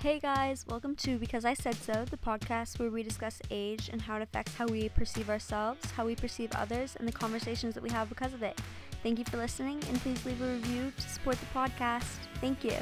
[0.00, 4.00] Hey guys, welcome to Because I Said So, the podcast where we discuss age and
[4.00, 7.82] how it affects how we perceive ourselves, how we perceive others, and the conversations that
[7.82, 8.56] we have because of it.
[9.02, 12.06] Thank you for listening, and please leave a review to support the podcast.
[12.40, 12.76] Thank you.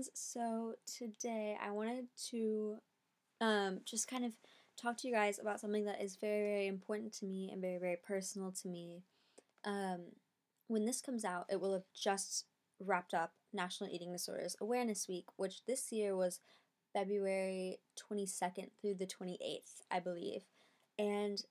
[0.00, 2.76] Friends, so today I wanted to
[3.40, 4.32] um, just kind of
[4.80, 7.78] talk to you guys about something that is very, very important to me and very,
[7.78, 9.02] very personal to me.
[9.64, 10.00] Um,
[10.68, 12.46] when this comes out, it will have just
[12.78, 16.40] wrapped up National Eating Disorders Awareness Week, which this year was
[16.94, 20.44] February 22nd through the 28th, I believe.
[20.98, 21.42] And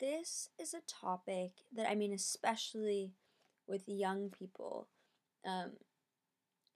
[0.00, 3.12] this is a topic that I mean, especially
[3.66, 4.88] with young people.
[5.46, 5.72] Um,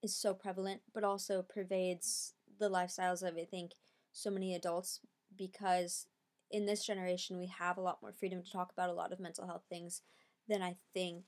[0.02, 3.73] is so prevalent, but also pervades the lifestyles of, I think,
[4.12, 5.01] so many adults
[5.37, 6.06] because
[6.51, 9.20] in this generation we have a lot more freedom to talk about a lot of
[9.20, 10.03] mental health things
[10.48, 11.25] than I think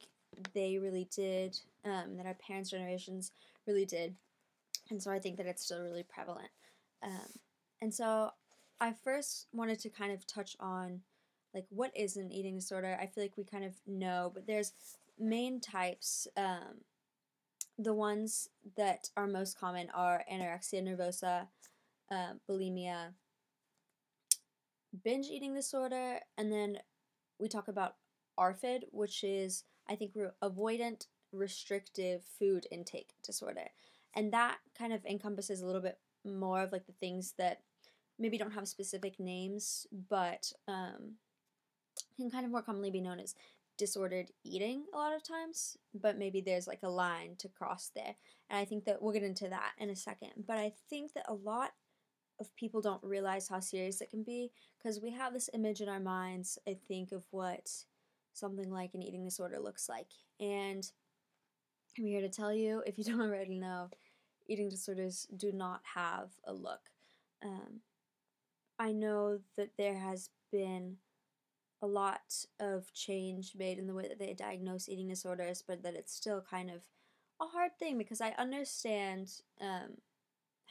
[0.52, 3.30] they really did, um, that our parents' generations
[3.66, 4.16] really did.
[4.90, 6.50] And so I think that it's still really prevalent.
[7.02, 7.38] Um,
[7.80, 8.30] and so
[8.80, 11.00] I first wanted to kind of touch on
[11.54, 12.98] like what is an eating disorder.
[13.00, 14.72] I feel like we kind of know, but there's
[15.18, 16.26] main types.
[16.36, 16.82] Um,
[17.78, 21.48] the ones that are most common are anorexia nervosa,
[22.10, 23.14] uh, bulimia,
[25.02, 26.78] binge eating disorder, and then
[27.38, 27.96] we talk about
[28.38, 33.70] ARFID, which is, I think, re- avoidant restrictive food intake disorder.
[34.14, 37.60] And that kind of encompasses a little bit more of like the things that
[38.18, 41.16] maybe don't have specific names, but um,
[42.16, 43.34] can kind of more commonly be known as
[43.76, 48.14] disordered eating a lot of times, but maybe there's like a line to cross there.
[48.50, 50.30] And I think that we'll get into that in a second.
[50.46, 51.70] But I think that a lot
[52.40, 55.88] of people don't realize how serious it can be because we have this image in
[55.88, 57.70] our minds, I think, of what
[58.32, 60.08] something like an eating disorder looks like.
[60.40, 60.84] And
[61.98, 63.88] I'm here to tell you, if you don't already know,
[64.48, 66.80] eating disorders do not have a look.
[67.44, 67.80] Um,
[68.78, 70.96] I know that there has been
[71.84, 75.94] a lot of change made in the way that they diagnose eating disorders, but that
[75.94, 76.80] it's still kind of
[77.40, 79.30] a hard thing because I understand
[79.60, 79.98] um,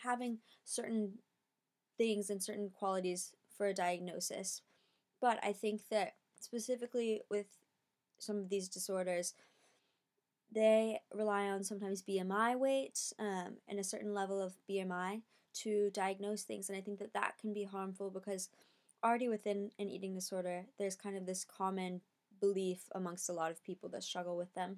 [0.02, 1.20] having certain
[2.00, 4.62] things and certain qualities for a diagnosis,
[5.22, 7.46] but I think that specifically with
[8.18, 9.36] some of these disorders,
[10.52, 15.22] they rely on sometimes BMI weight um, and a certain level of BMI
[15.62, 18.50] to diagnose things, and I think that that can be harmful because
[19.04, 22.02] already within an eating disorder, there's kind of this common
[22.40, 24.78] belief amongst a lot of people that struggle with them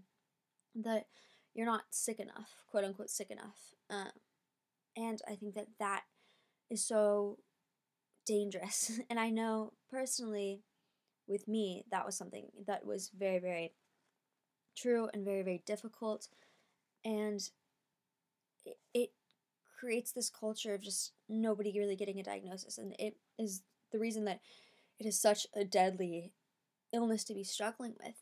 [0.75, 1.07] that
[1.53, 3.73] you're not sick enough, quote unquote, sick enough.
[3.89, 4.11] Um,
[4.97, 6.03] and I think that that
[6.69, 7.39] is so
[8.25, 8.99] dangerous.
[9.09, 10.63] And I know personally
[11.27, 13.73] with me, that was something that was very, very
[14.77, 16.27] true and very, very difficult.
[17.03, 17.39] And
[18.65, 19.09] it, it
[19.79, 22.77] creates this culture of just nobody really getting a diagnosis.
[22.77, 23.61] And it is
[23.95, 24.41] the reason that
[24.99, 26.33] it is such a deadly
[26.91, 28.15] illness to be struggling with.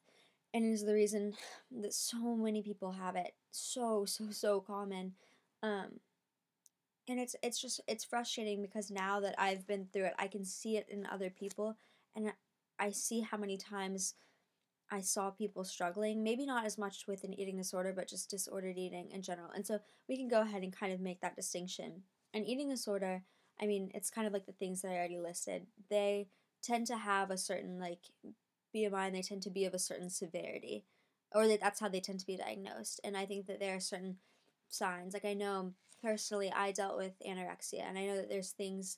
[0.53, 1.33] And is the reason
[1.71, 3.33] that so many people have it.
[3.51, 5.13] So, so, so common.
[5.63, 5.99] Um,
[7.07, 10.45] and it's it's just it's frustrating because now that I've been through it, I can
[10.45, 11.75] see it in other people
[12.15, 12.31] and
[12.79, 14.13] I see how many times
[14.91, 18.77] I saw people struggling, maybe not as much with an eating disorder, but just disordered
[18.77, 19.49] eating in general.
[19.55, 22.03] And so we can go ahead and kind of make that distinction.
[22.33, 23.23] An eating disorder
[23.61, 25.67] I mean, it's kind of like the things that I already listed.
[25.89, 26.27] They
[26.61, 27.99] tend to have a certain like
[28.75, 30.85] BMI and they tend to be of a certain severity,
[31.33, 32.99] or that that's how they tend to be diagnosed.
[33.03, 34.17] And I think that there are certain
[34.69, 35.13] signs.
[35.13, 38.97] Like I know personally, I dealt with anorexia, and I know that there's things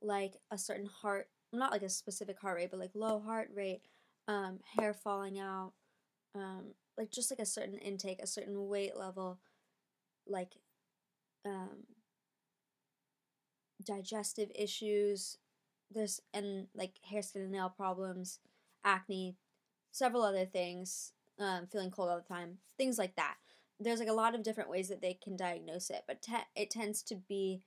[0.00, 3.82] like a certain heart, not like a specific heart rate, but like low heart rate,
[4.28, 5.72] um, hair falling out,
[6.34, 9.38] um, like just like a certain intake, a certain weight level,
[10.26, 10.52] like
[11.44, 11.84] um,
[13.84, 15.38] digestive issues,
[15.90, 18.40] there's and like hair, skin, and nail problems,
[18.84, 19.36] acne,
[19.90, 23.36] several other things, um, feeling cold all the time, things like that.
[23.80, 26.70] There's like a lot of different ways that they can diagnose it, but te- it
[26.70, 27.62] tends to be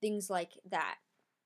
[0.00, 0.96] things like that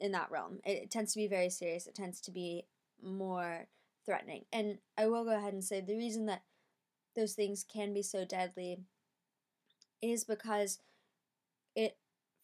[0.00, 0.60] in that realm.
[0.64, 1.86] It, it tends to be very serious.
[1.86, 2.64] It tends to be
[3.02, 3.66] more
[4.04, 4.44] threatening.
[4.52, 6.42] And I will go ahead and say the reason that
[7.14, 8.78] those things can be so deadly
[10.00, 10.78] is because
[11.74, 11.96] it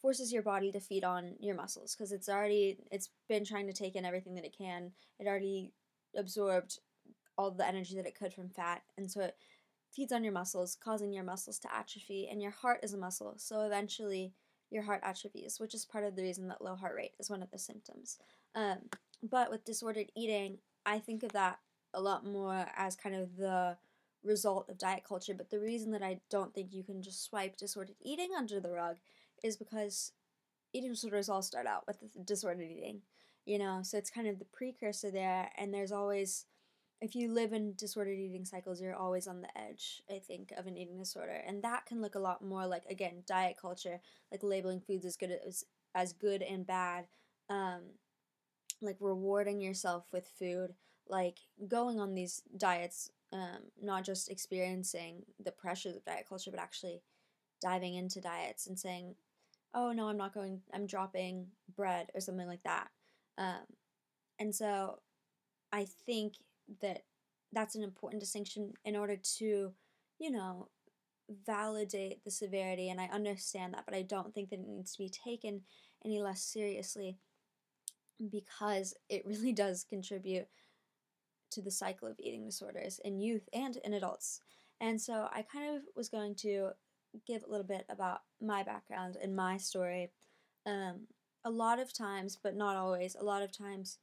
[0.05, 3.73] forces your body to feed on your muscles because it's already it's been trying to
[3.73, 4.93] take in everything that it can.
[5.19, 5.73] It already
[6.15, 6.79] absorbed
[7.39, 9.35] all the energy that it could from fat, and so it
[9.97, 12.29] feeds on your muscles, causing your muscles to atrophy.
[12.31, 14.35] And your heart is a muscle, so eventually
[14.71, 17.43] your heart atrophies, which is part of the reason that low heart rate is one
[17.43, 18.19] of the symptoms.
[18.55, 18.81] Um,
[19.23, 21.61] but with disordered eating, I think of that
[21.95, 23.79] a lot more as kind of the
[24.23, 25.33] result of diet culture.
[25.33, 28.71] But the reason that I don't think you can just swipe disordered eating under the
[28.71, 28.97] rug
[29.45, 30.11] is because
[30.73, 33.03] eating disorders all start out with disordered eating,
[33.45, 36.47] you know, so it's kind of the precursor there, and there's always
[37.01, 40.67] if you live in disordered eating cycles, you're always on the edge, I think, of
[40.67, 41.43] an eating disorder.
[41.47, 44.01] And that can look a lot more like, again, diet culture,
[44.33, 45.65] like labeling foods as good as,
[45.95, 47.07] as good and bad,
[47.51, 47.83] um,
[48.81, 50.75] like rewarding yourself with food,
[51.07, 56.61] like going on these diets, um, not just experiencing the pressures of diet culture, but
[56.61, 57.03] actually
[57.61, 59.15] diving into diets and saying,
[59.75, 62.89] oh, no, I'm not going, I'm dropping bread or something like that.
[63.39, 63.65] Um,
[64.39, 65.01] and so
[65.73, 66.35] I think
[66.81, 67.03] that
[67.53, 69.73] that's an important distinction in order to,
[70.19, 70.69] you know,
[71.47, 72.91] validate the severity.
[72.91, 75.63] And I understand that, but I don't think that it needs to be taken
[76.05, 77.19] any less seriously
[78.31, 80.47] because it really does contribute
[81.53, 84.41] to the cycle of eating disorders in youth and in adults.
[84.81, 86.71] And so I kind of was going to
[87.27, 90.11] give a little bit about my background and my story.
[90.67, 91.09] Um,
[91.45, 93.99] a lot of times, but not always, a lot of times,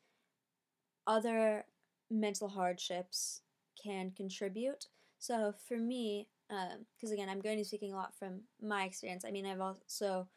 [1.08, 1.66] other
[2.10, 3.42] mental hardships
[3.82, 4.86] can contribute.
[5.20, 8.84] So for me, because um, again, I'm going to be speaking a lot from my
[8.84, 9.24] experience.
[9.26, 10.28] I mean, I've also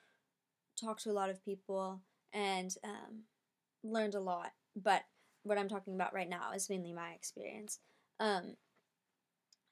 [0.80, 2.00] talked to a lot of people
[2.32, 3.22] and um,
[3.82, 5.02] learned a lot, but
[5.42, 7.78] what I'm talking about right now is mainly my experience.
[8.18, 8.56] Um,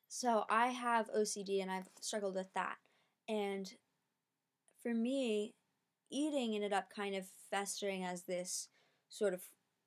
[0.08, 2.76] so I have OCD and I've struggled with that.
[3.28, 3.72] And
[4.82, 5.54] for me,
[6.10, 8.68] eating ended up kind of festering as this
[9.08, 9.42] sort of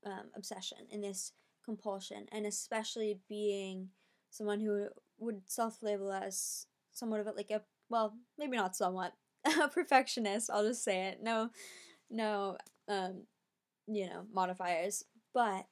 [0.06, 1.34] um, obsession and this
[1.64, 3.90] compulsion, and especially being
[4.30, 4.88] someone who
[5.18, 9.14] would self label as somewhat of a, like a well, maybe not somewhat
[9.62, 10.50] a perfectionist.
[10.52, 11.20] I'll just say it.
[11.22, 11.50] No,
[12.10, 13.24] no, um,
[13.88, 15.04] you know, modifiers.
[15.34, 15.66] But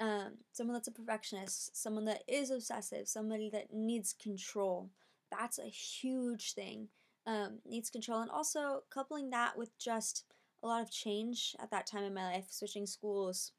[0.00, 4.90] um, someone that's a perfectionist, someone that is obsessive, somebody that needs control.
[5.30, 6.88] That's a huge thing.
[7.30, 10.24] Um, needs control, and also coupling that with just
[10.64, 13.52] a lot of change at that time in my life, switching schools,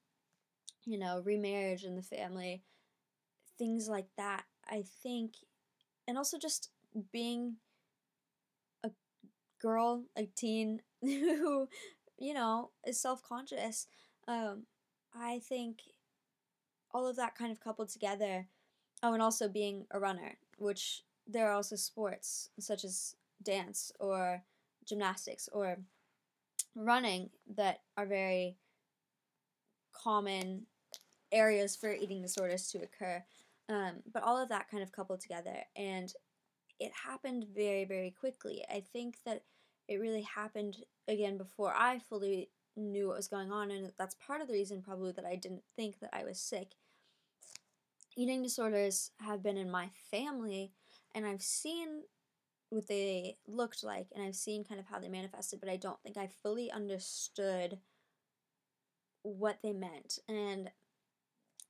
[0.84, 2.64] you know, remarriage in the family,
[3.58, 4.44] things like that.
[4.70, 5.36] I think,
[6.06, 6.70] and also just
[7.14, 7.56] being
[8.84, 8.92] a
[9.62, 11.70] girl, a teen who,
[12.20, 13.88] you know, is self conscious.
[14.28, 14.64] Um,
[15.16, 15.80] I think
[16.94, 18.48] all of that kind of coupled together.
[19.02, 24.44] Oh, and also being a runner, which there are also sports such as dance or
[24.86, 25.78] gymnastics or
[26.76, 28.58] running that are very
[29.94, 30.66] common
[31.32, 33.24] areas for eating disorders to occur.
[33.70, 36.12] Um, but all of that kind of coupled together, and
[36.80, 38.66] it happened very, very quickly.
[38.70, 39.44] I think that
[39.88, 40.78] it really happened
[41.08, 44.82] again before I fully knew what was going on, and that's part of the reason
[44.82, 46.74] probably that I didn't think that I was sick.
[48.18, 50.74] Eating disorders have been in my family,
[51.16, 52.04] and I've seen
[52.72, 56.02] what they looked like, and I've seen kind of how they manifested, but I don't
[56.02, 57.80] think I fully understood
[59.24, 60.20] what they meant.
[60.30, 60.72] And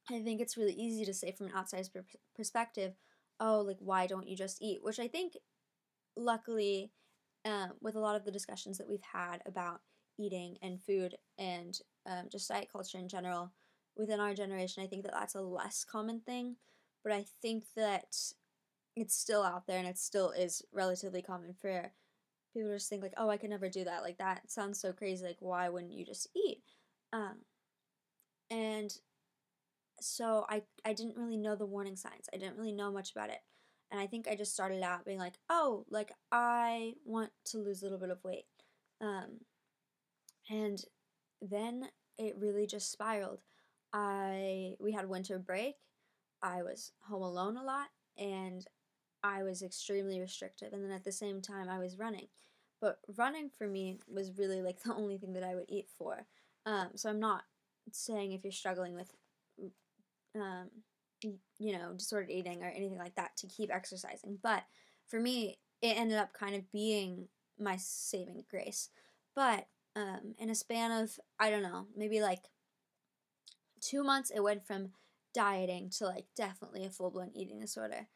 [0.09, 1.89] I think it's really easy to say from an outside
[2.35, 2.93] perspective,
[3.39, 4.83] oh, like, why don't you just eat?
[4.83, 5.37] Which I think,
[6.15, 6.91] luckily,
[7.45, 9.81] um, with a lot of the discussions that we've had about
[10.19, 13.51] eating and food and um, just diet culture in general
[13.97, 16.57] within our generation, I think that that's a less common thing.
[17.03, 18.15] But I think that
[18.95, 21.91] it's still out there and it still is relatively common for
[22.53, 24.03] people to just think, like, oh, I could never do that.
[24.03, 25.25] Like, that sounds so crazy.
[25.25, 26.63] Like, why wouldn't you just eat?
[27.13, 27.37] Um,
[28.49, 28.91] and
[29.99, 32.27] so I I didn't really know the warning signs.
[32.33, 33.39] I didn't really know much about it.
[33.91, 37.81] And I think I just started out being like, "Oh, like I want to lose
[37.81, 38.45] a little bit of weight."
[39.01, 39.41] Um
[40.49, 40.83] and
[41.41, 43.41] then it really just spiraled.
[43.93, 45.75] I we had winter break.
[46.41, 48.65] I was home alone a lot and
[49.23, 52.27] I was extremely restrictive and then at the same time I was running.
[52.79, 56.25] But running for me was really like the only thing that I would eat for.
[56.65, 57.43] Um, so I'm not
[57.91, 59.11] saying if you're struggling with
[60.35, 60.69] um,
[61.59, 64.39] you know, disordered eating or anything like that to keep exercising.
[64.41, 64.63] But
[65.07, 67.27] for me, it ended up kind of being
[67.59, 68.89] my saving grace.
[69.35, 72.45] But um, in a span of, I don't know, maybe like
[73.81, 74.91] two months, it went from
[75.33, 78.07] dieting to like definitely a full blown eating disorder.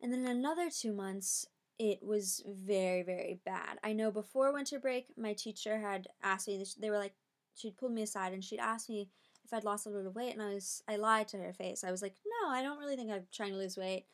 [0.00, 1.46] And then another two months,
[1.78, 3.78] it was very, very bad.
[3.82, 7.14] I know before winter break, my teacher had asked me, they were like,
[7.54, 9.08] she'd pulled me aside and she'd asked me
[9.44, 11.84] if I'd lost a little weight, and I was I lied to her face.
[11.84, 14.06] I was like, no, I don't really think I'm trying to lose weight,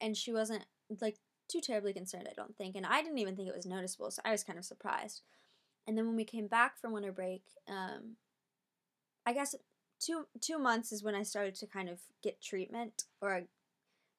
[0.00, 0.64] and she wasn't
[1.00, 2.26] like too terribly concerned.
[2.28, 4.58] I don't think, and I didn't even think it was noticeable, so I was kind
[4.58, 5.22] of surprised.
[5.86, 8.16] And then when we came back from winter break, um,
[9.24, 9.54] I guess
[10.00, 13.42] two two months is when I started to kind of get treatment, or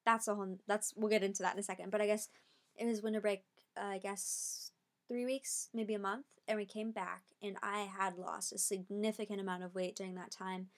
[0.06, 0.58] that's a whole.
[0.66, 1.90] That's we'll get into that in a second.
[1.90, 2.30] But I guess
[2.76, 3.42] it was winter break.
[3.76, 4.70] Uh, I guess
[5.08, 9.40] three weeks, maybe a month, and we came back, and I had lost a significant
[9.40, 10.68] amount of weight during that time,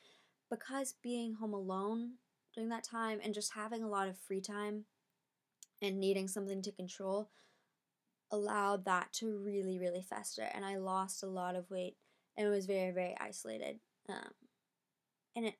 [0.51, 2.15] because being home alone
[2.55, 4.85] during that time and just having a lot of free time
[5.81, 7.31] and needing something to control
[8.33, 11.97] allowed that to really really fester and i lost a lot of weight
[12.37, 14.33] and it was very very isolated um,
[15.37, 15.55] and it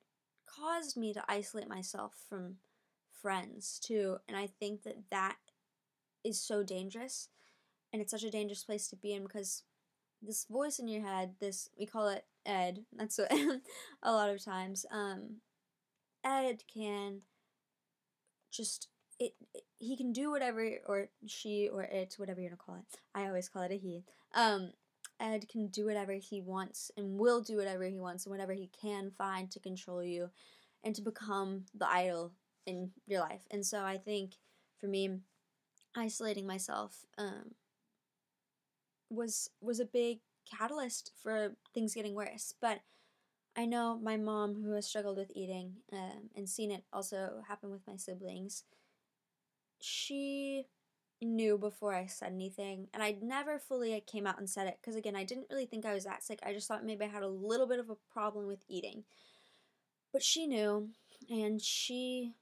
[0.45, 2.55] caused me to isolate myself from
[3.21, 5.35] friends too and i think that that
[6.23, 7.29] is so dangerous
[7.91, 9.63] and it's such a dangerous place to be in because
[10.21, 13.31] this voice in your head this we call it ed that's what
[14.03, 15.37] a lot of times um
[16.23, 17.21] ed can
[18.51, 18.87] just
[19.19, 22.99] it, it, he can do whatever or she or it whatever you're gonna call it
[23.15, 24.71] i always call it a he um
[25.19, 28.69] ed can do whatever he wants and will do whatever he wants and whatever he
[28.81, 30.29] can find to control you
[30.83, 32.31] and to become the idol
[32.65, 34.35] in your life and so i think
[34.79, 35.09] for me
[35.95, 37.51] isolating myself um
[39.09, 42.79] was was a big catalyst for things getting worse but
[43.55, 47.71] I know my mom, who has struggled with eating um, and seen it also happen
[47.71, 48.63] with my siblings,
[49.81, 50.65] she
[51.21, 54.95] knew before I said anything, and I never fully came out and said it because
[54.95, 56.39] again, I didn't really think I was that sick.
[56.43, 59.03] I just thought maybe I had a little bit of a problem with eating.
[60.13, 60.89] But she knew,
[61.29, 62.33] and she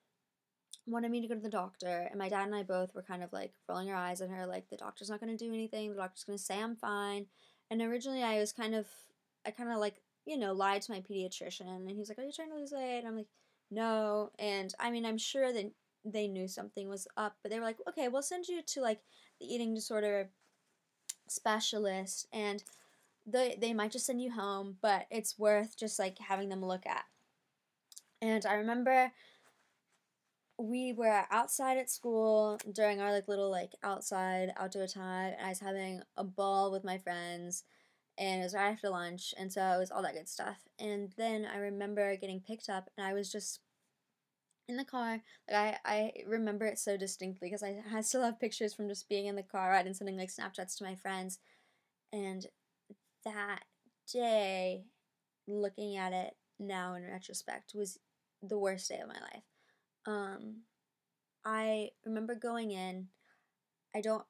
[0.88, 3.24] wanted me to go to the doctor, and my dad and I both were kind
[3.24, 5.90] of like rolling our eyes at her, like the doctor's not going to do anything.
[5.90, 7.28] The doctor's going to say I'm fine.
[7.70, 8.88] And originally, I was kind of,
[9.46, 12.24] I kind of like you know lied to my pediatrician, and he was like, "Are
[12.24, 13.28] you trying to lose weight?" And I'm like,
[13.70, 15.72] "No." And I mean, I'm sure that
[16.12, 19.02] they knew something was up, but they were like, okay, we'll send you to like
[19.40, 20.30] the eating disorder
[21.28, 22.64] specialist and
[23.26, 26.86] they they might just send you home, but it's worth just like having them look
[26.86, 27.04] at.
[28.22, 29.12] And I remember
[30.60, 35.50] we were outside at school during our like little like outside outdoor time and I
[35.50, 37.64] was having a ball with my friends
[38.18, 40.58] and it was right after lunch and so it was all that good stuff.
[40.80, 43.60] And then I remember getting picked up and I was just
[44.68, 45.22] in the car.
[45.50, 49.08] Like I, I remember it so distinctly because I, I still have pictures from just
[49.08, 51.40] being in the car right and sending like Snapchats to my friends.
[52.12, 52.48] And
[53.26, 53.64] that
[54.12, 54.86] day,
[55.48, 58.00] looking at it now in retrospect, was
[58.42, 59.44] the worst day of my life.
[60.08, 60.62] Um,
[61.46, 63.10] I remember going in.
[63.96, 64.26] I don't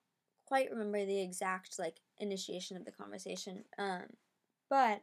[0.45, 3.63] quite remember the exact like initiation of the conversation.
[3.77, 4.03] Um,
[4.69, 5.01] but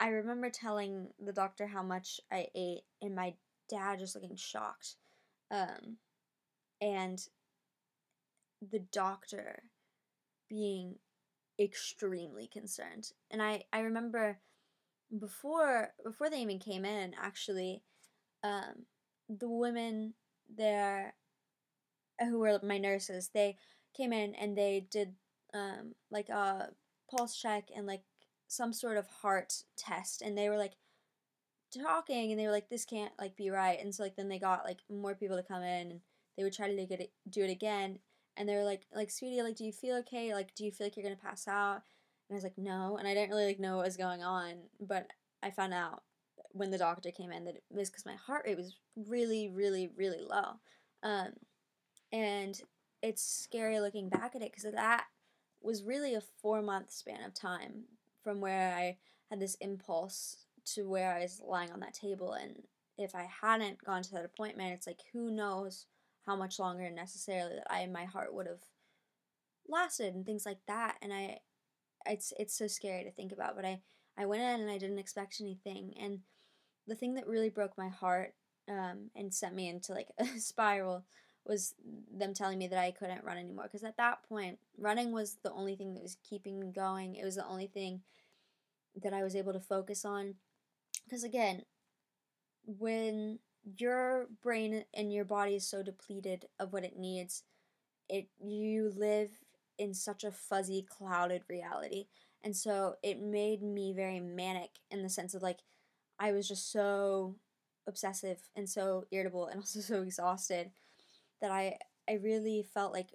[0.00, 3.34] I remember telling the doctor how much I ate, and my
[3.68, 4.96] dad just looking shocked.
[5.50, 5.98] Um,
[6.80, 7.20] and
[8.70, 9.62] the doctor
[10.48, 10.96] being
[11.60, 13.12] extremely concerned.
[13.30, 14.38] And I, I remember
[15.18, 17.82] before before they even came in, actually,
[18.44, 18.86] um,
[19.28, 20.14] the women
[20.54, 21.14] there
[22.20, 23.56] who were my nurses, they
[23.96, 25.14] came in and they did
[25.54, 26.70] um, like a
[27.10, 28.02] pulse check and like
[28.48, 30.22] some sort of heart test.
[30.22, 30.74] And they were like
[31.76, 33.78] talking and they were like this can't like be right.
[33.80, 36.00] And so like then they got like more people to come in and
[36.36, 37.98] they would try to get it, do it again.
[38.36, 40.34] And they were like like sweetie like do you feel okay?
[40.34, 41.82] Like do you feel like you're gonna pass out?
[42.28, 42.96] And I was like no.
[42.98, 45.08] And I didn't really like know what was going on but
[45.42, 46.02] I found out
[46.52, 49.90] when the doctor came in that it was because my heart rate was really really
[49.96, 50.54] really low
[51.02, 51.32] um,
[52.12, 52.60] and
[53.02, 55.04] it's scary looking back at it because that
[55.62, 57.84] was really a four month span of time
[58.22, 58.96] from where I
[59.30, 62.32] had this impulse to where I was lying on that table.
[62.32, 62.62] And
[62.96, 65.86] if I hadn't gone to that appointment, it's like who knows
[66.26, 68.62] how much longer necessarily that I my heart would have
[69.68, 70.96] lasted and things like that.
[71.02, 71.38] And I,
[72.06, 73.56] it's it's so scary to think about.
[73.56, 73.80] But I
[74.16, 75.94] I went in and I didn't expect anything.
[76.00, 76.20] And
[76.88, 78.34] the thing that really broke my heart
[78.68, 81.04] um, and sent me into like a spiral
[81.46, 81.74] was
[82.12, 83.64] them telling me that I couldn't run anymore.
[83.64, 87.14] Because at that point, running was the only thing that was keeping me going.
[87.14, 88.02] It was the only thing
[89.02, 90.34] that I was able to focus on
[91.08, 91.62] because again,
[92.66, 93.38] when
[93.78, 97.44] your brain and your body is so depleted of what it needs,
[98.08, 99.30] it you live
[99.78, 102.06] in such a fuzzy, clouded reality.
[102.42, 105.58] And so it made me very manic in the sense of like
[106.18, 107.36] I was just so
[107.86, 110.70] obsessive and so irritable and also so exhausted
[111.40, 113.08] that I I really felt like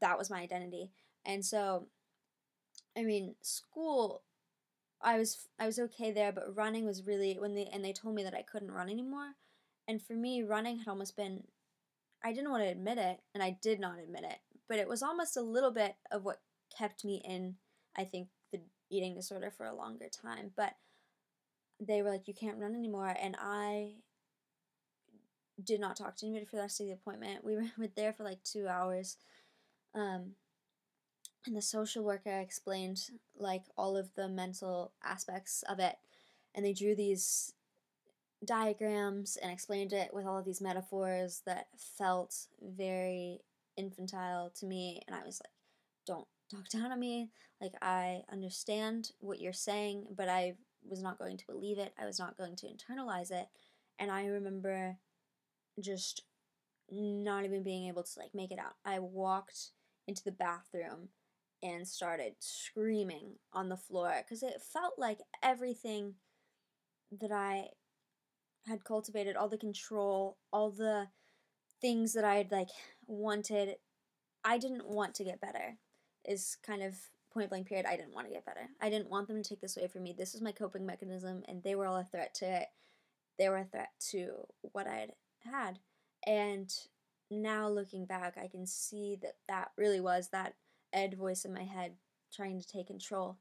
[0.00, 0.90] that was my identity.
[1.26, 1.86] And so
[2.96, 4.22] I mean, school
[5.02, 8.14] I was I was okay there, but running was really when they and they told
[8.14, 9.34] me that I couldn't run anymore.
[9.88, 11.44] And for me, running had almost been
[12.24, 15.02] I didn't want to admit it, and I did not admit it, but it was
[15.02, 16.42] almost a little bit of what
[16.76, 17.56] kept me in
[17.96, 20.52] I think the eating disorder for a longer time.
[20.56, 20.74] But
[21.80, 23.14] they were like, you can't run anymore.
[23.20, 23.92] And I
[25.62, 27.44] did not talk to anybody for the rest of the appointment.
[27.44, 29.16] We were, there for like two hours.
[29.94, 30.32] Um,
[31.46, 33.00] and the social worker explained
[33.38, 35.96] like all of the mental aspects of it.
[36.54, 37.54] And they drew these
[38.44, 43.40] diagrams and explained it with all of these metaphors that felt very
[43.76, 45.02] infantile to me.
[45.06, 45.52] And I was like,
[46.06, 47.30] don't talk down on me.
[47.60, 50.54] Like, I understand what you're saying, but I
[50.88, 51.94] was not going to believe it.
[52.00, 53.46] I was not going to internalize it.
[53.98, 54.96] And I remember
[55.80, 56.22] just
[56.90, 58.74] not even being able to like make it out.
[58.84, 59.70] I walked
[60.06, 61.08] into the bathroom
[61.62, 66.14] and started screaming on the floor because it felt like everything
[67.20, 67.68] that I
[68.66, 71.08] had cultivated, all the control, all the
[71.80, 72.70] things that I had like
[73.06, 73.76] wanted,
[74.44, 75.76] I didn't want to get better.
[76.24, 76.94] Is kind of
[77.32, 77.86] point blank period.
[77.86, 78.68] I didn't want to get better.
[78.80, 80.14] I didn't want them to take this away from me.
[80.16, 82.66] This was my coping mechanism, and they were all a threat to it.
[83.38, 85.08] They were a threat to what I
[85.44, 85.78] had.
[86.26, 86.72] And
[87.30, 90.54] now looking back, I can see that that really was that
[90.92, 91.94] Ed voice in my head
[92.34, 93.38] trying to take control.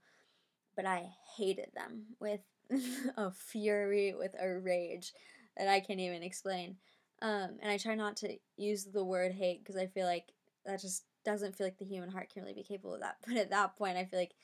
[0.76, 2.42] But I hated them with
[3.18, 5.14] a fury, with a rage
[5.58, 6.78] that I can't even explain.
[7.22, 10.28] Um, and I try not to use the word hate because I feel like
[10.66, 13.18] that just doesn't feel like the human heart can really be capable of that.
[13.28, 14.36] But at that point, I feel like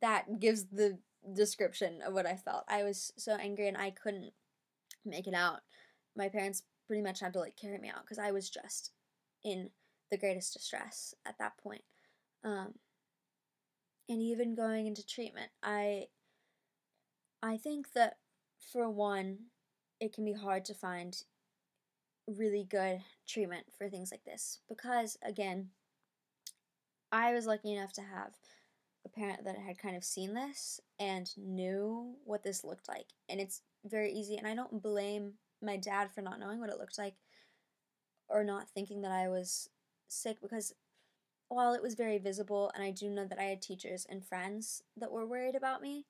[0.00, 0.98] that gives the
[1.34, 2.64] description of what I felt.
[2.68, 4.32] I was so angry and I couldn't
[5.04, 5.60] make it out.
[6.16, 8.92] My parents pretty much had to like carry me out because I was just
[9.42, 9.70] in
[10.10, 11.82] the greatest distress at that point.
[12.44, 12.74] Um,
[14.08, 16.06] and even going into treatment, I
[17.42, 18.18] I think that
[18.72, 19.38] for one,
[20.00, 21.16] it can be hard to find
[22.26, 25.68] really good treatment for things like this because again,
[27.12, 28.32] I was lucky enough to have
[29.04, 33.06] a parent that had kind of seen this and knew what this looked like.
[33.28, 36.78] And it's very easy and I don't blame my dad for not knowing what it
[36.78, 37.14] looked like
[38.28, 39.68] or not thinking that I was
[40.08, 40.74] sick because
[41.48, 44.82] while it was very visible and I do know that I had teachers and friends
[44.96, 46.06] that were worried about me,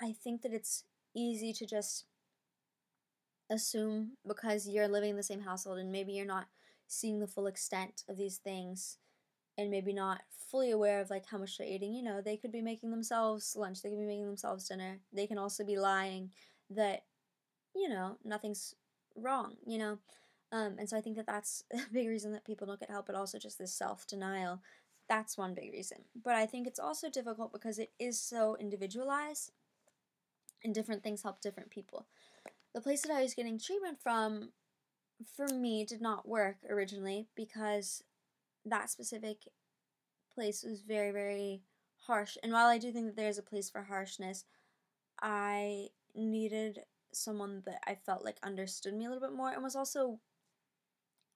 [0.00, 2.04] I think that it's easy to just
[3.50, 6.46] assume because you're living in the same household and maybe you're not
[6.86, 8.98] seeing the full extent of these things
[9.58, 12.52] and maybe not fully aware of like how much they're eating you know they could
[12.52, 16.30] be making themselves lunch they could be making themselves dinner they can also be lying
[16.70, 17.02] that
[17.74, 18.74] you know, nothing's
[19.16, 19.98] wrong, you know?
[20.52, 23.06] Um, and so I think that that's a big reason that people don't get help,
[23.06, 24.60] but also just this self denial.
[25.08, 25.98] That's one big reason.
[26.22, 29.50] But I think it's also difficult because it is so individualized
[30.62, 32.06] and different things help different people.
[32.74, 34.50] The place that I was getting treatment from,
[35.36, 38.02] for me, did not work originally because
[38.64, 39.48] that specific
[40.34, 41.62] place was very, very
[42.06, 42.36] harsh.
[42.42, 44.44] And while I do think that there's a place for harshness,
[45.22, 46.80] I needed
[47.12, 50.18] someone that I felt like understood me a little bit more and was also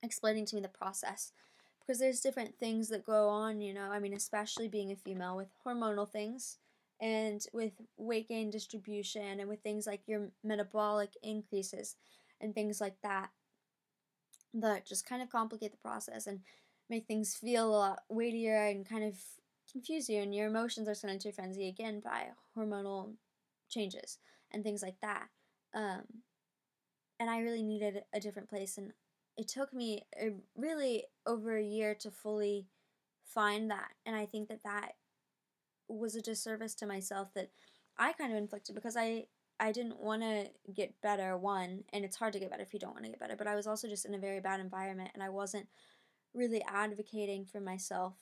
[0.02, 1.32] explaining to me the process
[1.80, 3.90] because there's different things that go on, you know.
[3.92, 6.58] I mean, especially being a female with hormonal things
[7.00, 11.96] and with weight gain distribution and with things like your metabolic increases
[12.40, 13.30] and things like that
[14.54, 16.40] that just kind of complicate the process and
[16.90, 19.18] make things feel a lot weightier and kind of
[19.70, 23.12] confuse you and your emotions are sent into a frenzy again by hormonal
[23.68, 24.18] changes
[24.50, 25.28] and things like that
[25.74, 26.02] um,
[27.20, 28.78] and I really needed a different place.
[28.78, 28.92] And
[29.36, 32.66] it took me a, really over a year to fully
[33.24, 33.90] find that.
[34.06, 34.92] And I think that that
[35.88, 37.50] was a disservice to myself that
[37.98, 39.26] I kind of inflicted because I
[39.60, 42.78] I didn't want to get better one and it's hard to get better if you
[42.78, 45.10] don't want to get better but I was also just in a very bad environment
[45.14, 45.66] and I wasn't
[46.34, 48.14] really advocating for myself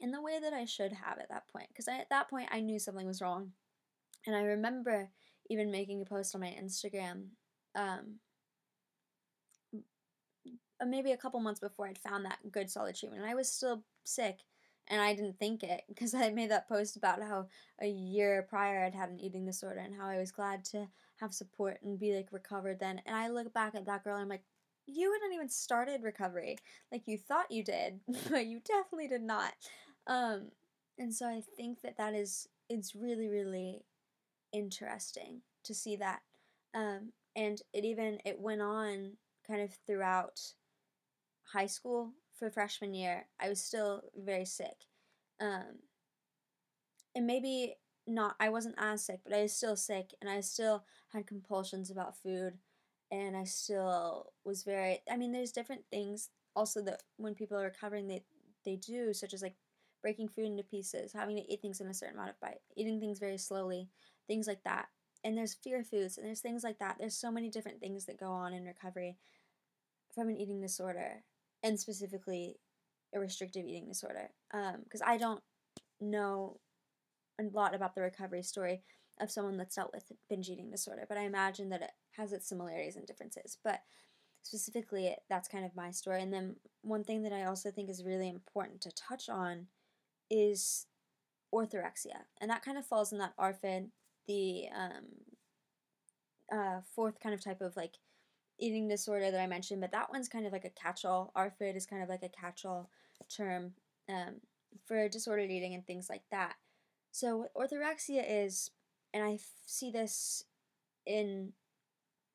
[0.00, 2.60] in the way that I should have at that point because at that point I
[2.60, 3.52] knew something was wrong
[4.26, 5.10] and I remember
[5.50, 7.26] even making a post on my Instagram
[7.74, 8.20] um,
[10.86, 13.22] maybe a couple months before I'd found that good solid treatment.
[13.22, 14.38] And I was still sick
[14.88, 17.48] and I didn't think it because I made that post about how
[17.80, 21.32] a year prior I'd had an eating disorder and how I was glad to have
[21.32, 23.00] support and be like recovered then.
[23.06, 24.44] And I look back at that girl and I'm like,
[24.86, 26.58] you hadn't even started recovery.
[26.92, 29.54] Like you thought you did, but you definitely did not.
[30.06, 30.50] Um,
[30.98, 33.84] and so I think that that is, it's really, really
[34.52, 36.20] interesting to see that.
[36.74, 39.12] Um, and it even it went on
[39.46, 40.40] kind of throughout
[41.52, 43.26] high school for freshman year.
[43.40, 44.86] I was still very sick.
[45.40, 45.80] Um,
[47.14, 50.84] and maybe not I wasn't as sick, but I was still sick and I still
[51.12, 52.58] had compulsions about food
[53.10, 57.64] and I still was very I mean there's different things also that when people are
[57.64, 58.24] recovering they
[58.64, 59.56] they do such as like
[60.02, 63.00] breaking food into pieces, having to eat things in a certain amount of bite, eating
[63.00, 63.88] things very slowly,
[64.26, 64.88] things like that.
[65.24, 66.96] And there's fear foods and there's things like that.
[66.98, 69.16] There's so many different things that go on in recovery
[70.14, 71.24] from an eating disorder
[71.64, 72.60] and specifically
[73.14, 74.30] a restrictive eating disorder.
[74.52, 75.42] Because um, I don't
[76.00, 76.60] know
[77.40, 78.82] a lot about the recovery story
[79.20, 82.48] of someone that's dealt with binge eating disorder, but I imagine that it has its
[82.48, 83.58] similarities and differences.
[83.64, 83.80] But
[84.42, 86.22] specifically, that's kind of my story.
[86.22, 89.68] And then one thing that I also think is really important to touch on
[90.30, 90.86] is
[91.52, 93.90] orthorexia, and that kind of falls in that ARFID,
[94.26, 95.04] the um,
[96.52, 97.94] uh, fourth kind of type of like
[98.58, 101.32] eating disorder that I mentioned, but that one's kind of like a catch-all.
[101.36, 102.90] ARFID is kind of like a catch-all
[103.34, 103.72] term
[104.08, 104.40] um,
[104.86, 106.54] for disordered eating and things like that.
[107.10, 108.70] So what orthorexia is,
[109.12, 110.44] and I f- see this
[111.06, 111.52] in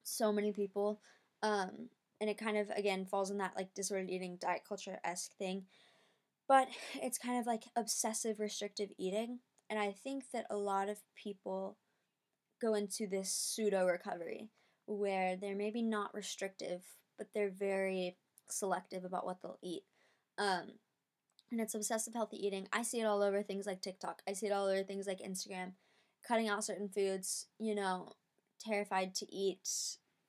[0.04, 1.02] so many people,
[1.44, 1.90] um,
[2.22, 5.66] and it kind of again falls in that like disordered eating diet culture esque thing,
[6.48, 6.68] but
[7.02, 11.78] it's kind of like obsessive restrictive eating, and I think that a lot of people
[12.62, 14.50] go into this pseudo recovery
[14.90, 16.82] where they're maybe not restrictive,
[17.18, 18.18] but they're very
[18.50, 19.84] selective about what they'll eat.
[20.38, 20.72] Um,
[21.52, 22.68] and it's obsessive healthy eating.
[22.74, 24.22] I see it all over things like TikTok.
[24.28, 25.74] I see it all over things like Instagram.
[26.28, 28.14] Cutting out certain foods, you know,
[28.60, 29.68] terrified to eat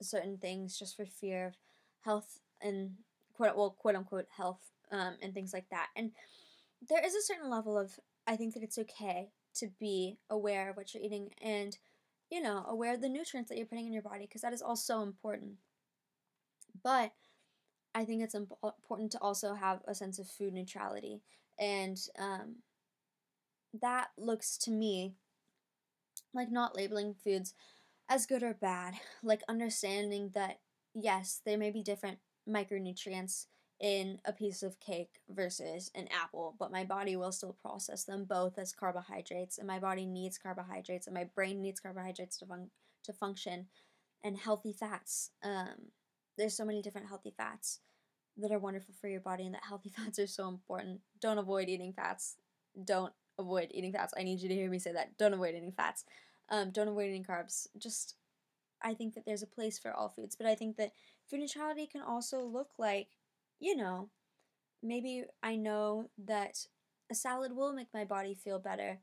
[0.00, 1.54] certain things just for fear of
[2.02, 2.92] health and
[3.34, 5.88] quote well quote unquote health um, and things like that.
[5.96, 6.12] And
[6.88, 10.76] there is a certain level of I think that it's okay to be aware of
[10.76, 11.76] what you're eating and
[12.30, 14.62] you know, aware of the nutrients that you're putting in your body because that is
[14.62, 15.54] all so important.
[16.82, 17.12] But
[17.94, 21.20] I think it's imp- important to also have a sense of food neutrality.
[21.58, 22.56] And um,
[23.80, 25.14] that looks to me
[26.32, 27.54] like not labeling foods
[28.08, 30.60] as good or bad, like understanding that
[30.94, 33.46] yes, there may be different micronutrients
[33.80, 38.24] in a piece of cake versus an apple, but my body will still process them
[38.24, 42.70] both as carbohydrates, and my body needs carbohydrates, and my brain needs carbohydrates to fun-
[43.04, 43.66] to function,
[44.22, 45.30] and healthy fats.
[45.42, 45.92] Um,
[46.36, 47.80] there's so many different healthy fats
[48.36, 51.00] that are wonderful for your body, and that healthy fats are so important.
[51.18, 52.36] Don't avoid eating fats.
[52.84, 54.12] Don't avoid eating fats.
[54.16, 55.16] I need you to hear me say that.
[55.16, 56.04] Don't avoid eating fats.
[56.50, 57.66] Um, don't avoid eating carbs.
[57.78, 58.16] Just,
[58.82, 60.92] I think that there's a place for all foods, but I think that
[61.26, 63.08] food neutrality can also look like
[63.60, 64.08] you know,
[64.82, 66.66] maybe I know that
[67.10, 68.98] a salad will make my body feel better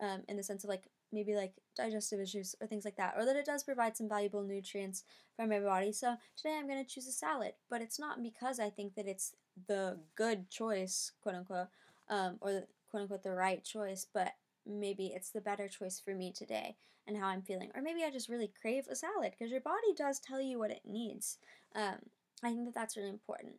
[0.00, 3.24] um, in the sense of like maybe like digestive issues or things like that, or
[3.24, 5.04] that it does provide some valuable nutrients
[5.36, 5.92] for my body.
[5.92, 9.06] So today I'm going to choose a salad, but it's not because I think that
[9.06, 9.34] it's
[9.66, 11.68] the good choice, quote unquote,
[12.08, 14.32] um, or the, quote unquote the right choice, but
[14.66, 17.70] maybe it's the better choice for me today and how I'm feeling.
[17.74, 20.70] Or maybe I just really crave a salad because your body does tell you what
[20.70, 21.38] it needs.
[21.74, 21.96] Um,
[22.44, 23.54] I think that that's really important.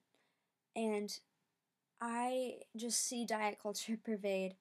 [0.79, 1.19] And
[1.99, 4.55] I just see diet culture pervade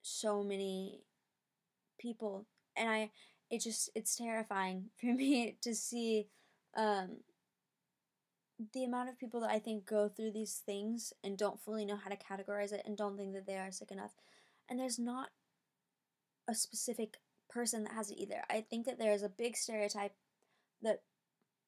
[0.00, 1.00] so many
[1.98, 3.10] people and I
[3.50, 6.26] it just it's terrifying for me to see
[6.76, 7.18] um
[8.72, 11.96] the amount of people that I think go through these things and don't fully know
[11.96, 14.12] how to categorize it and don't think that they are sick enough.
[14.68, 15.30] And there's not
[16.46, 17.16] a specific
[17.50, 18.44] person that has it either.
[18.48, 20.14] I think that there's a big stereotype
[20.80, 21.02] that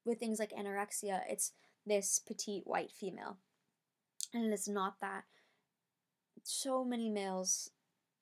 [0.05, 1.51] with things like anorexia, it's
[1.85, 3.39] this petite white female
[4.35, 5.25] and it's not that.
[6.43, 7.71] So many males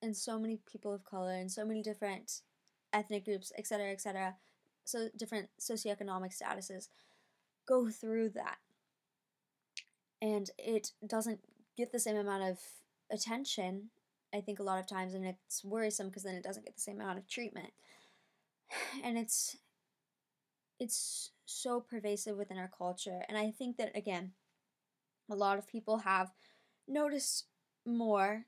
[0.01, 2.42] and so many people of color and so many different
[2.92, 4.35] ethnic groups etc etc
[4.85, 6.88] so different socioeconomic statuses
[7.66, 8.59] go through that.
[10.20, 11.40] And it doesn't
[11.77, 12.59] get the same amount of
[13.11, 13.90] attention
[14.35, 16.81] i think a lot of times and it's worrisome because then it doesn't get the
[16.81, 17.72] same amount of treatment.
[19.05, 19.57] And it's
[20.79, 23.22] it's so pervasive within our culture.
[23.29, 24.33] And i think that again
[25.33, 26.31] a lot of people have
[26.87, 27.47] noticed
[27.85, 28.45] more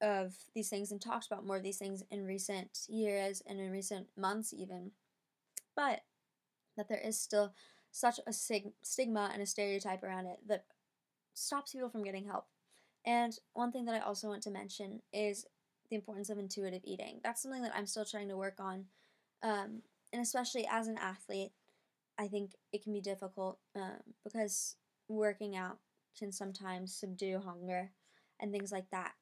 [0.00, 3.70] of these things and talked about more of these things in recent years and in
[3.70, 4.92] recent months, even.
[5.74, 6.02] But
[6.76, 7.54] that there is still
[7.90, 10.64] such a sig- stigma and a stereotype around it that
[11.34, 12.46] stops people from getting help.
[13.04, 15.46] And one thing that I also want to mention is
[15.88, 17.20] the importance of intuitive eating.
[17.24, 18.84] That's something that I'm still trying to work on.
[19.42, 21.52] Um, and especially as an athlete,
[22.18, 24.76] I think it can be difficult um, because
[25.08, 25.78] working out
[26.18, 27.92] can sometimes subdue hunger
[28.40, 29.12] and things like that.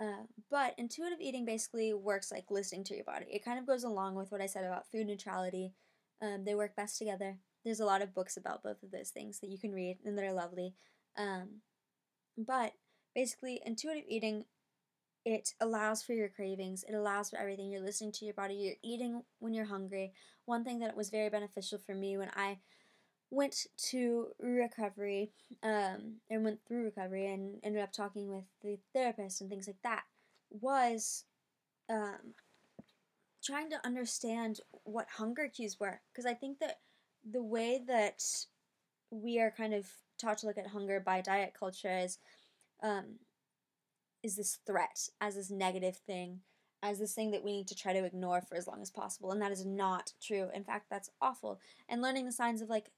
[0.00, 3.26] Uh, but intuitive eating basically works like listening to your body.
[3.30, 5.72] It kind of goes along with what I said about food neutrality.
[6.22, 7.38] Um, they work best together.
[7.64, 10.16] There's a lot of books about both of those things that you can read and
[10.16, 10.74] that are lovely.
[11.16, 11.62] Um,
[12.36, 12.72] but
[13.14, 14.44] basically, intuitive eating
[15.24, 16.84] it allows for your cravings.
[16.88, 17.70] It allows for everything.
[17.70, 18.54] You're listening to your body.
[18.54, 20.12] You're eating when you're hungry.
[20.46, 22.58] One thing that was very beneficial for me when I
[23.30, 25.30] went to recovery
[25.62, 29.82] um, and went through recovery and ended up talking with the therapist and things like
[29.82, 30.04] that
[30.50, 31.24] was
[31.90, 32.34] um,
[33.42, 36.00] trying to understand what hunger cues were.
[36.12, 36.78] Because I think that
[37.28, 38.22] the way that
[39.10, 39.86] we are kind of
[40.20, 42.18] taught to look at hunger by diet culture is
[42.82, 43.16] um,
[44.22, 46.40] is this threat as this negative thing
[46.82, 49.32] as this thing that we need to try to ignore for as long as possible
[49.32, 50.48] and that is not true.
[50.54, 51.60] In fact that's awful.
[51.88, 52.90] And learning the signs of like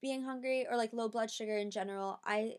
[0.00, 2.54] being hungry or like low blood sugar in general i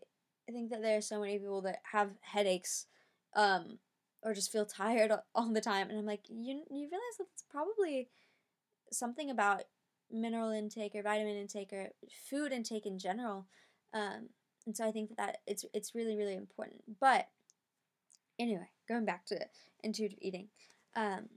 [0.48, 2.86] i think that there are so many people that have headaches
[3.34, 3.78] um
[4.22, 7.44] or just feel tired all the time and i'm like you you realize that it's
[7.50, 8.08] probably
[8.92, 9.62] something about
[10.10, 11.88] mineral intake or vitamin intake or
[12.28, 13.46] food intake in general
[13.94, 14.28] um
[14.66, 17.28] and so i think that, that it's it's really really important but
[18.38, 19.38] anyway going back to
[19.82, 20.48] intuitive eating
[20.96, 21.28] um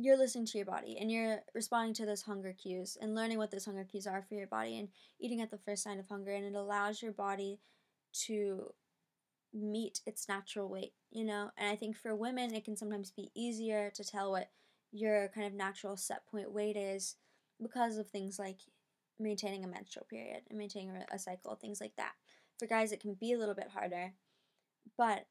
[0.00, 3.50] you're listening to your body and you're responding to those hunger cues and learning what
[3.50, 4.88] those hunger cues are for your body and
[5.20, 7.60] eating at the first sign of hunger and it allows your body
[8.12, 8.72] to
[9.52, 11.50] meet its natural weight, you know?
[11.58, 14.50] And I think for women it can sometimes be easier to tell what
[14.90, 17.16] your kind of natural set point weight is
[17.62, 18.60] because of things like
[19.18, 22.12] maintaining a menstrual period and maintaining a cycle, things like that.
[22.58, 24.14] For guys it can be a little bit harder.
[24.96, 25.26] But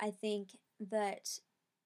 [0.00, 0.50] I think
[0.90, 1.28] that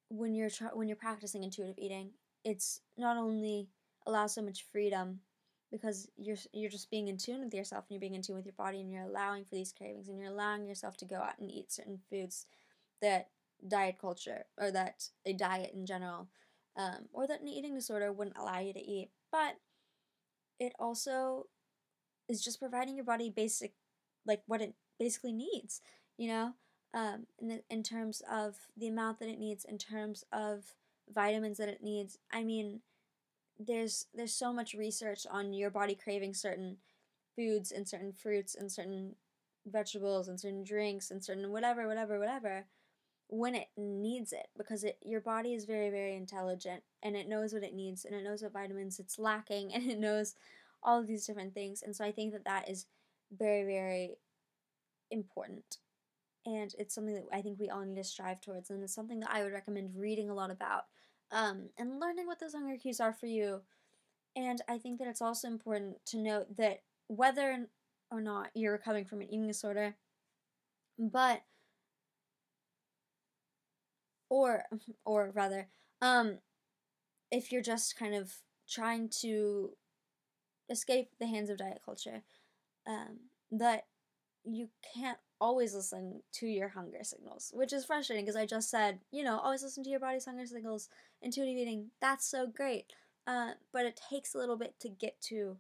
[0.09, 2.11] when you're tra- when you're practicing intuitive eating,
[2.47, 3.69] it's not only
[4.07, 5.19] allows so much freedom
[5.73, 8.47] because you're you're just being in tune with yourself and you're being in tune with
[8.47, 11.39] your body and you're allowing for these cravings and you're allowing yourself to go out
[11.41, 12.47] and eat certain foods
[13.03, 13.29] that
[13.67, 16.29] diet culture or that a diet in general
[16.77, 19.11] um, or that an eating disorder wouldn't allow you to eat.
[19.33, 19.57] But
[20.61, 21.49] it also
[22.29, 23.73] is just providing your body basic
[24.25, 25.81] like what it basically needs
[26.17, 26.53] you know?
[26.95, 30.75] Um, in, the, in terms of the amount that it needs, in terms of
[31.13, 32.19] vitamins that it needs.
[32.33, 32.81] I mean,
[33.59, 36.77] there's there's so much research on your body craving certain
[37.35, 39.15] foods and certain fruits and certain
[39.67, 42.67] vegetables and certain drinks and certain whatever whatever whatever
[43.29, 47.53] when it needs it because it your body is very very intelligent and it knows
[47.53, 50.35] what it needs and it knows what vitamins it's lacking and it knows
[50.83, 52.87] all of these different things and so i think that that is
[53.37, 54.17] very very
[55.11, 55.79] important
[56.47, 59.21] and it's something that I think we all need to strive towards, and it's something
[59.21, 60.85] that I would recommend reading a lot about,
[61.33, 63.63] um, and learning what those hunger cues are for you.
[64.37, 67.67] And I think that it's also important to note that whether
[68.11, 69.97] or not you're recovering from an eating disorder,
[70.99, 71.43] but
[74.31, 74.65] or
[75.05, 75.69] or rather,
[76.01, 76.39] um,
[77.33, 78.35] if you're just kind of
[78.69, 79.71] trying to
[80.71, 82.23] escape the hands of diet culture,
[82.87, 83.19] um,
[83.51, 83.87] that
[84.45, 89.01] you can't always listen to your hunger signals, which is frustrating because I just said,
[89.11, 90.89] you know, always listen to your body's hunger signals,
[91.23, 91.91] intuitive eating.
[92.01, 92.93] That's so great.
[93.27, 95.57] Uh, but it takes a little bit to get to.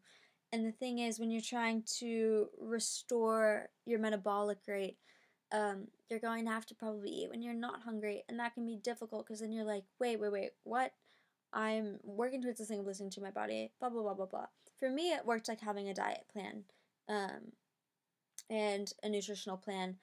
[0.52, 4.96] And the thing is, when you're trying to restore your metabolic rate,
[5.52, 8.22] um, you're going to have to probably eat when you're not hungry.
[8.28, 10.92] And that can be difficult because then you're like, wait, wait, wait, what?
[11.52, 14.46] I'm working towards this thing of listening to my body, blah, blah, blah, blah, blah.
[14.78, 16.64] For me, it worked like having a diet plan.
[17.08, 17.52] Um,
[18.50, 19.96] and a nutritional plan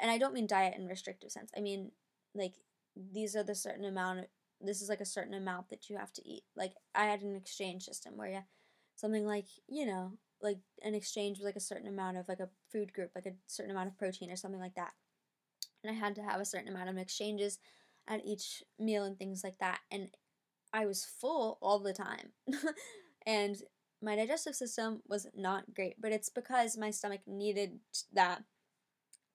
[0.00, 1.50] and I don't mean diet in restrictive sense.
[1.56, 1.92] I mean
[2.34, 2.54] like
[2.96, 4.24] these are the certain amount of,
[4.60, 6.44] this is like a certain amount that you have to eat.
[6.56, 8.42] Like I had an exchange system where yeah,
[8.96, 12.48] something like, you know, like an exchange with like a certain amount of like a
[12.70, 14.92] food group, like a certain amount of protein or something like that.
[15.82, 17.58] And I had to have a certain amount of exchanges
[18.08, 19.80] at each meal and things like that.
[19.90, 20.08] And
[20.72, 22.32] I was full all the time.
[23.26, 23.56] and
[24.02, 27.78] my digestive system was not great, but it's because my stomach needed
[28.12, 28.42] that.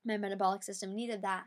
[0.05, 1.45] My metabolic system needed that.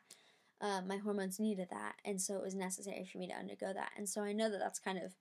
[0.61, 1.95] Uh, my hormones needed that.
[2.05, 3.91] And so it was necessary for me to undergo that.
[3.97, 5.15] And so I know that that's kind of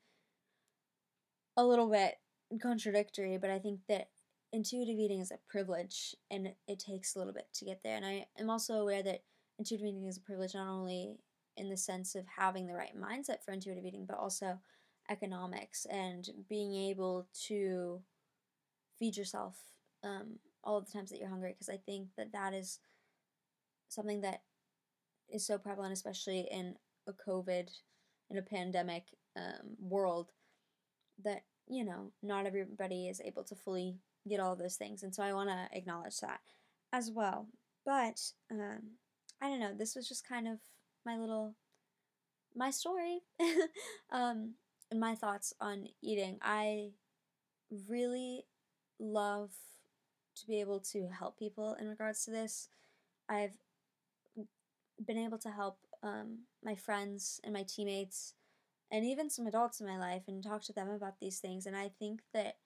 [1.55, 2.15] a little bit
[2.61, 4.09] contradictory, but I think that
[4.51, 7.95] intuitive eating is a privilege and it, it takes a little bit to get there.
[7.95, 9.23] And I am also aware that
[9.57, 11.17] intuitive eating is a privilege not only
[11.57, 14.57] in the sense of having the right mindset for intuitive eating, but also
[15.09, 18.01] economics and being able to
[18.97, 19.57] feed yourself
[20.03, 22.79] um, all of the times that you're hungry because I think that that is
[23.87, 24.41] something that
[25.29, 26.75] is so prevalent, especially in
[27.07, 27.69] a COVID,
[28.29, 29.03] in a pandemic
[29.35, 30.31] um, world,
[31.23, 33.95] that, you know, not everybody is able to fully
[34.27, 35.03] get all those things.
[35.03, 36.39] And so I want to acknowledge that
[36.93, 37.47] as well.
[37.85, 38.81] But um,
[39.41, 40.59] I don't know, this was just kind of
[41.05, 41.55] my little,
[42.55, 43.19] my story.
[44.11, 44.53] um,
[44.93, 46.37] my thoughts on eating.
[46.41, 46.91] I
[47.87, 48.45] really
[48.99, 49.51] love
[50.37, 52.69] to be able to help people in regards to this.
[53.27, 53.57] I've
[55.05, 58.33] been able to help um, my friends and my teammates
[58.91, 61.65] and even some adults in my life and talk to them about these things.
[61.65, 62.57] And I think that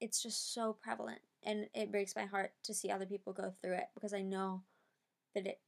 [0.00, 3.74] it's just so prevalent and it breaks my heart to see other people go through
[3.74, 4.62] it because I know
[5.34, 5.60] that it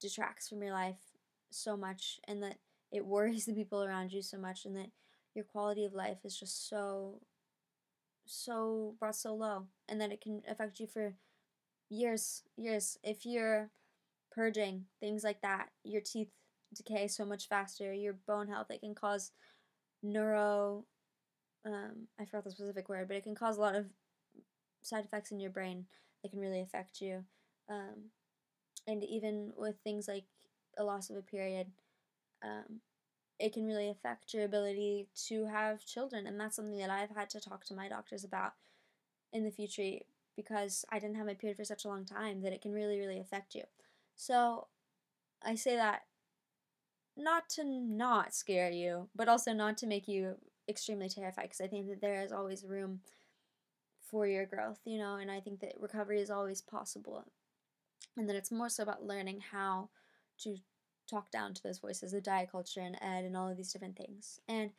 [0.00, 1.00] detracts from your life
[1.50, 2.58] so much and that
[2.92, 4.90] it worries the people around you so much and that
[5.34, 7.20] your quality of life is just so
[8.26, 11.14] so brought so low and that it can affect you for
[11.90, 12.98] years years.
[13.02, 13.70] If you're
[14.32, 16.30] purging things like that your teeth
[16.74, 19.30] decay so much faster your bone health it can cause
[20.02, 20.84] neuro
[21.64, 23.86] um, i forgot the specific word but it can cause a lot of
[24.84, 25.86] side effects in your brain
[26.22, 27.24] that can really affect you.
[27.68, 28.10] Um,
[28.86, 30.24] and even with things like
[30.76, 31.68] a loss of a period
[32.44, 32.80] um,
[33.38, 36.26] it can really affect your ability to have children.
[36.26, 38.52] And that's something that I've had to talk to my doctors about
[39.32, 39.98] in the future
[40.36, 42.98] because I didn't have my period for such a long time that it can really,
[42.98, 43.64] really affect you.
[44.16, 44.68] So
[45.42, 46.02] I say that
[47.16, 50.36] not to not scare you, but also not to make you
[50.68, 53.00] extremely terrified because I think that there is always room
[54.00, 57.24] for your growth, you know, and I think that recovery is always possible.
[58.16, 59.90] And that it's more so about learning how
[60.40, 60.56] to
[61.08, 63.96] talk down to those voices of diet culture and ed and all of these different
[63.96, 64.40] things.
[64.48, 64.70] And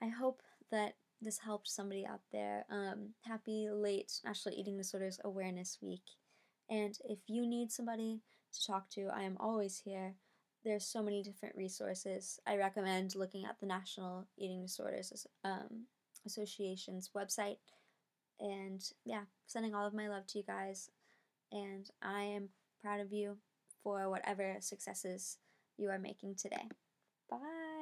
[0.00, 2.64] I hope that this helped somebody out there.
[2.70, 6.02] Um, happy late National Eating Disorders Awareness Week.
[6.70, 8.20] And if you need somebody
[8.52, 10.14] to talk to, I am always here.
[10.64, 12.38] There's so many different resources.
[12.46, 15.86] I recommend looking at the National Eating Disorders um,
[16.26, 17.58] Association's website.
[18.40, 20.90] And yeah, sending all of my love to you guys.
[21.50, 22.50] And I am
[22.82, 23.38] proud of you
[23.82, 25.38] for whatever successes
[25.78, 26.68] you are making today.
[27.30, 27.77] Bye.